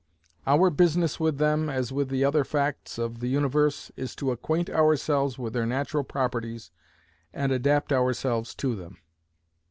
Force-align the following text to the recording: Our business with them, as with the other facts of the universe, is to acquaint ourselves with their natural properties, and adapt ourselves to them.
Our 0.47 0.71
business 0.71 1.19
with 1.19 1.37
them, 1.37 1.69
as 1.69 1.91
with 1.93 2.09
the 2.09 2.25
other 2.25 2.43
facts 2.43 2.97
of 2.97 3.19
the 3.19 3.27
universe, 3.27 3.91
is 3.95 4.15
to 4.15 4.31
acquaint 4.31 4.67
ourselves 4.67 5.37
with 5.37 5.53
their 5.53 5.67
natural 5.67 6.03
properties, 6.03 6.71
and 7.31 7.51
adapt 7.51 7.93
ourselves 7.93 8.55
to 8.55 8.75
them. 8.75 8.97